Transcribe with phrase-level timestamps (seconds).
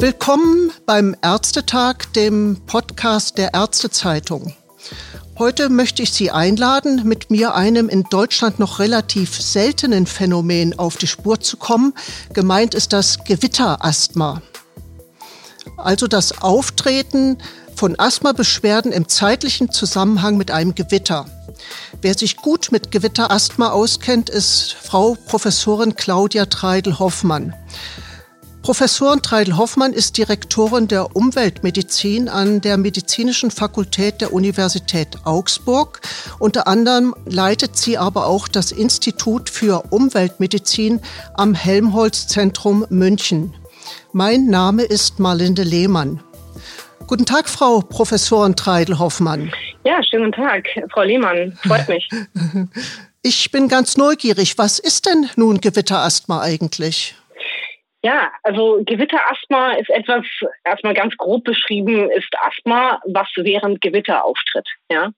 [0.00, 4.54] Willkommen beim Ärztetag, dem Podcast der Ärztezeitung.
[5.38, 10.96] Heute möchte ich Sie einladen, mit mir einem in Deutschland noch relativ seltenen Phänomen auf
[10.96, 11.92] die Spur zu kommen.
[12.32, 14.40] Gemeint ist das Gewitterasthma.
[15.76, 17.36] Also das Auftreten
[17.76, 21.26] von Asthmabeschwerden im zeitlichen Zusammenhang mit einem Gewitter.
[22.00, 27.54] Wer sich gut mit Gewitterasthma auskennt, ist Frau Professorin Claudia Treidel-Hoffmann.
[28.70, 36.00] Professorin Treidel-Hoffmann ist Direktorin der Umweltmedizin an der Medizinischen Fakultät der Universität Augsburg.
[36.38, 41.00] Unter anderem leitet sie aber auch das Institut für Umweltmedizin
[41.34, 43.52] am Helmholtz-Zentrum München.
[44.12, 46.22] Mein Name ist Marlinde Lehmann.
[47.08, 49.50] Guten Tag, Frau Professorin Treidel-Hoffmann.
[49.82, 51.58] Ja, schönen Tag, Frau Lehmann.
[51.66, 52.08] Freut mich.
[53.22, 54.56] Ich bin ganz neugierig.
[54.56, 57.16] Was ist denn nun Gewitterasthma eigentlich?
[58.02, 60.24] Ja, also Gewitterasthma ist etwas,
[60.64, 64.66] erstmal ganz grob beschrieben, ist Asthma, was während Gewitter auftritt.
[64.90, 65.10] Ja.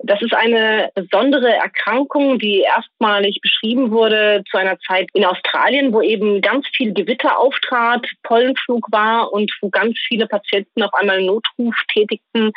[0.00, 6.00] Das ist eine besondere Erkrankung, die erstmalig beschrieben wurde zu einer Zeit in Australien, wo
[6.00, 11.74] eben ganz viel Gewitter auftrat, Pollenflug war und wo ganz viele Patienten auf einmal Notruf
[11.92, 12.52] tätigten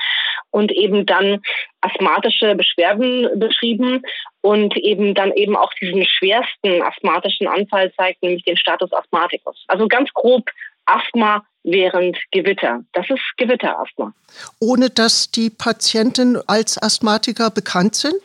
[0.51, 1.41] und eben dann
[1.81, 4.03] asthmatische Beschwerden beschrieben
[4.41, 9.65] und eben dann eben auch diesen schwersten asthmatischen Anfall zeigt, nämlich den Status Asthmaticus.
[9.67, 10.47] Also ganz grob
[10.85, 12.81] Asthma während Gewitter.
[12.93, 14.13] Das ist Gewitterasthma.
[14.59, 18.15] Ohne dass die Patienten als Asthmatiker bekannt sind?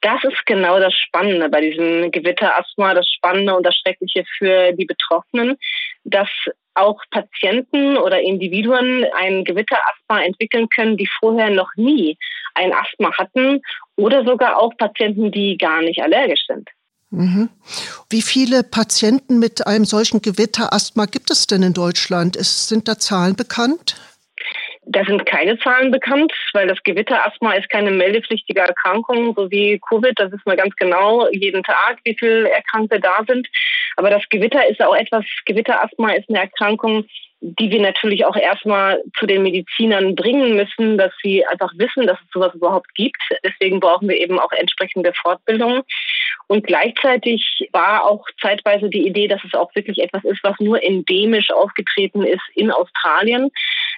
[0.00, 4.84] Das ist genau das Spannende bei diesem Gewitterasthma, das Spannende und das Schreckliche für die
[4.84, 5.58] Betroffenen,
[6.04, 6.28] dass
[6.74, 12.16] auch Patienten oder Individuen ein Gewitterasthma entwickeln können, die vorher noch nie
[12.54, 13.60] ein Asthma hatten
[13.96, 16.68] oder sogar auch Patienten, die gar nicht allergisch sind.
[17.10, 17.48] Mhm.
[18.10, 22.36] Wie viele Patienten mit einem solchen Gewitterasthma gibt es denn in Deutschland?
[22.36, 23.96] Ist, sind da Zahlen bekannt?
[24.90, 30.14] Da sind keine Zahlen bekannt, weil das Gewitterasthma ist keine meldepflichtige Erkrankung, so wie Covid.
[30.16, 33.48] Das wissen wir ganz genau jeden Tag, wie viele Erkrankte da sind.
[33.96, 37.04] Aber das Gewitter ist auch etwas, Gewitterasthma ist eine Erkrankung,
[37.40, 42.18] die wir natürlich auch erstmal zu den Medizinern bringen müssen, dass sie einfach wissen, dass
[42.20, 43.22] es sowas überhaupt gibt.
[43.44, 45.82] Deswegen brauchen wir eben auch entsprechende Fortbildungen.
[46.48, 50.82] Und gleichzeitig war auch zeitweise die Idee, dass es auch wirklich etwas ist, was nur
[50.82, 53.50] endemisch aufgetreten ist in Australien.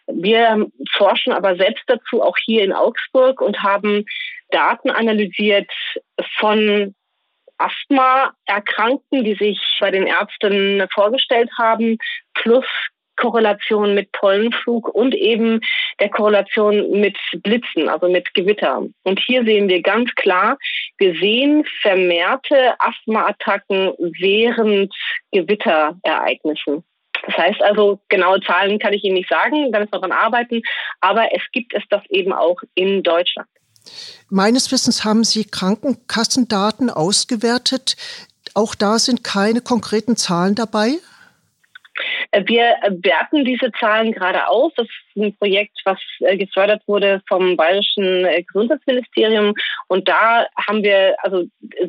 [0.07, 4.05] Wir forschen aber selbst dazu auch hier in Augsburg und haben
[4.51, 5.71] Daten analysiert
[6.39, 6.95] von
[7.57, 11.99] Asthma-Erkrankten, die sich bei den Ärzten vorgestellt haben,
[12.35, 12.67] plus
[13.21, 15.61] Korrelation mit Pollenflug und eben
[16.01, 18.83] der Korrelation mit Blitzen, also mit Gewitter.
[19.03, 20.59] Und hier sehen wir ganz klar,
[20.99, 24.93] wir sehen vermehrte Asthmaattacken während
[25.33, 26.83] Gewitterereignissen.
[27.27, 30.63] Das heißt also, genaue Zahlen kann ich Ihnen nicht sagen, da müssen wir dran arbeiten,
[31.01, 33.49] aber es gibt es das eben auch in Deutschland.
[34.31, 37.97] Meines Wissens haben Sie Krankenkassendaten ausgewertet.
[38.55, 40.99] Auch da sind keine konkreten Zahlen dabei?
[42.33, 44.73] Wir werten diese Zahlen gerade aus.
[44.77, 49.55] Das ist ein Projekt, was äh, gefördert wurde vom Bayerischen äh, Gesundheitsministerium.
[49.89, 51.45] Und da haben wir, also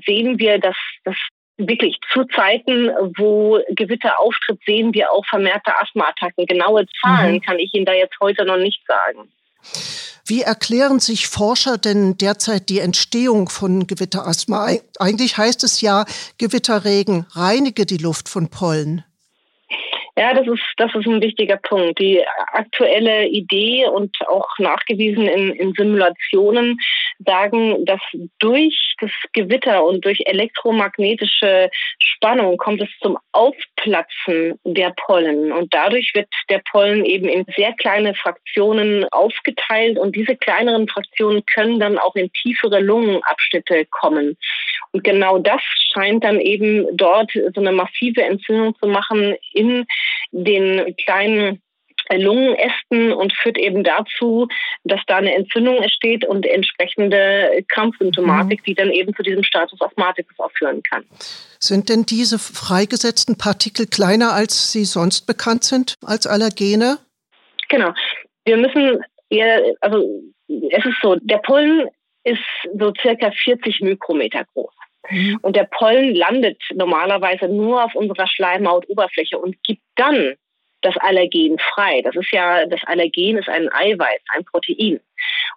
[0.06, 1.16] sehen wir, dass das
[1.57, 6.47] wirklich zu Zeiten, wo Gewitter auftritt, sehen wir auch vermehrte Asthmaattacken.
[6.47, 7.41] Genaue Zahlen mhm.
[7.41, 9.30] kann ich Ihnen da jetzt heute noch nicht sagen.
[10.25, 14.69] Wie erklären sich Forscher denn derzeit die Entstehung von Gewitterasthma?
[14.97, 16.06] Eigentlich heißt es ja,
[16.38, 19.03] Gewitterregen reinige die Luft von Pollen.
[20.21, 21.97] Ja, das ist, das ist ein wichtiger Punkt.
[21.97, 22.23] Die
[22.53, 26.77] aktuelle Idee und auch nachgewiesen in, in Simulationen
[27.25, 28.01] sagen, dass
[28.39, 35.51] durch das Gewitter und durch elektromagnetische Spannung kommt es zum Aufplatzen der Pollen.
[35.51, 39.97] Und dadurch wird der Pollen eben in sehr kleine Fraktionen aufgeteilt.
[39.97, 44.38] Und diese kleineren Fraktionen können dann auch in tiefere Lungenabschnitte kommen.
[44.91, 45.61] Und genau das
[45.93, 49.85] scheint dann eben dort so eine massive Entzündung zu machen in
[50.31, 51.62] den kleinen
[52.18, 54.48] Lungenästen und führt eben dazu,
[54.84, 58.63] dass da eine Entzündung entsteht und entsprechende Krampfsymptomatik, mhm.
[58.66, 61.06] die dann eben zu diesem Status Asthmaticus auch führen kann.
[61.60, 66.98] Sind denn diese freigesetzten Partikel kleiner, als sie sonst bekannt sind, als Allergene?
[67.69, 67.94] Genau.
[68.46, 71.88] Wir müssen, eher, also es ist so, der Pollen
[72.24, 72.40] ist
[72.78, 74.74] so circa 40 Mikrometer groß.
[75.10, 75.40] Mhm.
[75.42, 80.36] Und der Pollen landet normalerweise nur auf unserer Schleimhautoberfläche und gibt dann
[80.81, 82.01] das Allergen frei.
[82.01, 85.00] Das ist ja, das Allergen ist ein Eiweiß, ein Protein.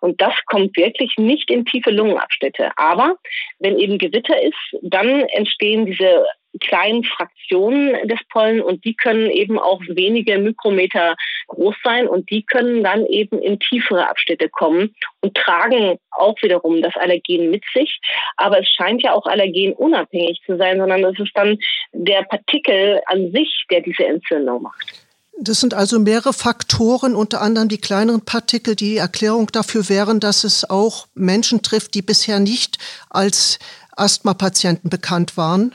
[0.00, 2.71] Und das kommt wirklich nicht in tiefe Lungenabschnitte.
[2.76, 3.17] Aber
[3.59, 6.26] wenn eben Gewitter ist, dann entstehen diese
[6.61, 11.17] kleinen Fraktionen des Pollen und die können eben auch wenige Mikrometer
[11.49, 16.81] groß sein und die können dann eben in tiefere Abschnitte kommen und tragen auch wiederum
[16.82, 17.99] das Allergen mit sich.
[18.37, 21.59] Aber es scheint ja auch allergenunabhängig zu sein, sondern es ist dann
[21.93, 25.04] der Partikel an sich, der diese Entzündung macht.
[25.40, 30.44] Das sind also mehrere Faktoren, unter anderem die kleineren Partikel, die Erklärung dafür wären, dass
[30.44, 32.78] es auch Menschen trifft, die bisher nicht
[33.10, 33.58] als
[33.96, 35.75] Asthma-Patienten bekannt waren.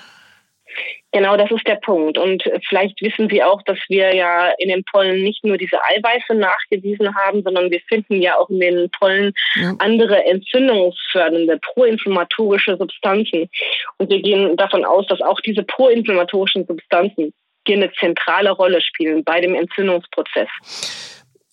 [1.11, 2.19] Genau, das ist der Punkt.
[2.19, 6.35] Und vielleicht wissen Sie auch, dass wir ja in den Pollen nicht nur diese Eiweiße
[6.35, 9.73] nachgewiesen haben, sondern wir finden ja auch in den Pollen ja.
[9.79, 13.49] andere entzündungsfördernde, proinflammatorische Substanzen.
[13.97, 17.33] Und wir gehen davon aus, dass auch diese proinflammatorischen Substanzen
[17.69, 20.49] hier eine zentrale Rolle spielen bei dem Entzündungsprozess.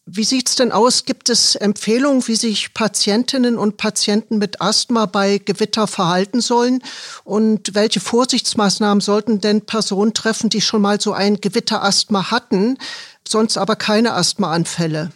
[0.07, 1.05] Wie sieht es denn aus?
[1.05, 6.83] Gibt es Empfehlungen, wie sich Patientinnen und Patienten mit Asthma bei Gewitter verhalten sollen?
[7.25, 12.79] Und welche Vorsichtsmaßnahmen sollten denn Personen treffen, die schon mal so ein Gewitterasthma hatten,
[13.29, 15.11] sonst aber keine Asthmaanfälle?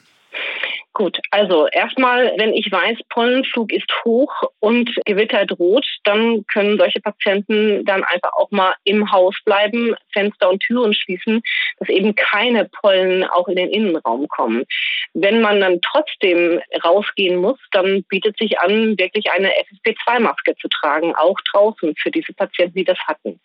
[0.92, 7.00] Gut, also erstmal, wenn ich weiß, Pollenflug ist hoch und Gewitter droht, dann können solche
[7.00, 11.42] Patienten dann einfach auch mal im Haus bleiben, Fenster und Türen schließen,
[11.78, 14.64] dass eben keine Pollen auch in den Innenraum kommen.
[15.14, 21.14] Wenn man dann trotzdem rausgehen muss, dann bietet sich an, wirklich eine FFP2-Maske zu tragen,
[21.14, 23.40] auch draußen für diese Patienten, die das hatten.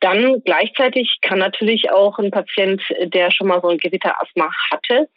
[0.00, 5.08] Dann gleichzeitig kann natürlich auch ein Patient, der schon mal so ein Gewitterasthma hatte,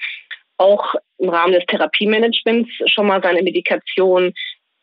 [0.62, 4.34] auch im Rahmen des Therapiemanagements schon mal seine Medikation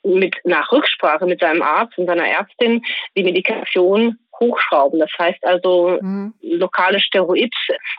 [0.04, 2.82] mit nach Rücksprache mit seinem Arzt und seiner Ärztin
[3.16, 5.00] die Medikation hochschrauben.
[5.00, 6.34] Das heißt also mhm.
[6.42, 7.52] lokale Steroid,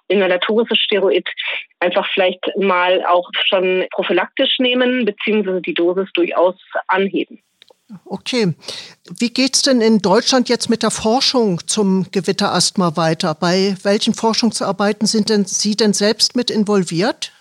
[0.08, 1.28] inhalatorisches Steroid
[1.80, 6.56] einfach vielleicht mal auch schon prophylaktisch nehmen beziehungsweise die Dosis durchaus
[6.88, 7.42] anheben.
[8.06, 8.54] Okay.
[9.18, 13.34] Wie geht es denn in Deutschland jetzt mit der Forschung zum Gewitterasthma weiter?
[13.34, 17.32] Bei welchen Forschungsarbeiten sind denn Sie denn selbst mit involviert?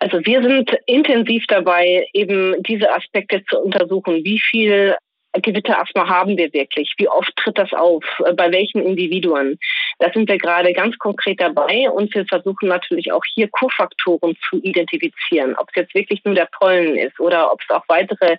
[0.00, 4.24] Also wir sind intensiv dabei, eben diese Aspekte zu untersuchen.
[4.24, 4.96] Wie viel
[5.34, 6.94] Gewitterasthma haben wir wirklich?
[6.96, 8.02] Wie oft tritt das auf?
[8.34, 9.58] Bei welchen Individuen?
[10.00, 14.56] Da sind wir gerade ganz konkret dabei und wir versuchen natürlich auch hier Kofaktoren zu
[14.62, 18.38] identifizieren, ob es jetzt wirklich nur der Pollen ist oder ob es auch weitere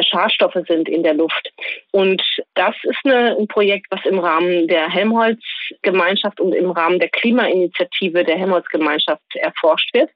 [0.00, 1.52] Schadstoffe sind in der Luft.
[1.92, 2.22] Und
[2.54, 8.24] das ist eine, ein Projekt, was im Rahmen der Helmholtz-Gemeinschaft und im Rahmen der Klimainitiative
[8.24, 10.10] der Helmholtz-Gemeinschaft erforscht wird.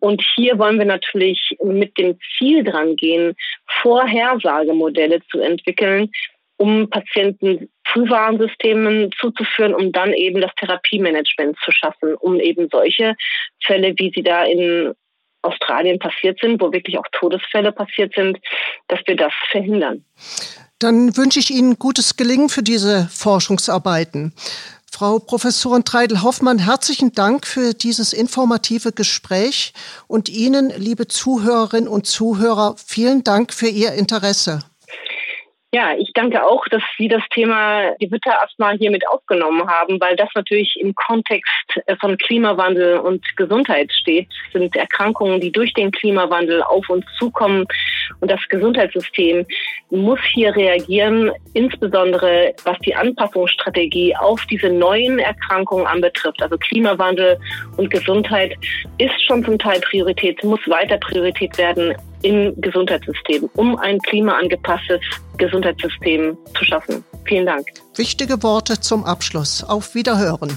[0.00, 3.36] Und hier wollen wir natürlich mit dem Ziel dran gehen,
[3.82, 6.10] Vorhersagemodelle zu entwickeln,
[6.56, 13.14] um Patienten Frühwarnsystemen zuzuführen, um dann eben das Therapiemanagement zu schaffen, um eben solche
[13.64, 14.94] Fälle, wie sie da in
[15.42, 18.38] Australien passiert sind, wo wirklich auch Todesfälle passiert sind,
[18.88, 20.04] dass wir das verhindern.
[20.78, 24.34] Dann wünsche ich Ihnen gutes Gelingen für diese Forschungsarbeiten.
[24.90, 29.72] Frau Professorin Treidel-Hoffmann, herzlichen Dank für dieses informative Gespräch
[30.06, 34.60] und Ihnen, liebe Zuhörerinnen und Zuhörer, vielen Dank für Ihr Interesse.
[35.74, 40.28] Ja, ich danke auch, dass Sie das Thema Gewitterasthma hier mit aufgenommen haben, weil das
[40.36, 41.50] natürlich im Kontext
[41.86, 44.28] äh, von Klimawandel und Gesundheit steht.
[44.52, 47.66] Das sind Erkrankungen, die durch den Klimawandel auf uns zukommen.
[48.20, 49.46] Und das Gesundheitssystem
[49.90, 56.42] muss hier reagieren, insbesondere was die Anpassungsstrategie auf diese neuen Erkrankungen anbetrifft.
[56.42, 57.38] Also Klimawandel
[57.76, 58.54] und Gesundheit
[58.98, 65.00] ist schon zum Teil Priorität, muss weiter Priorität werden im Gesundheitssystem, um ein klimaangepasstes
[65.36, 67.04] Gesundheitssystem zu schaffen.
[67.26, 67.66] Vielen Dank.
[67.96, 69.62] Wichtige Worte zum Abschluss.
[69.62, 70.50] Auf Wiederhören.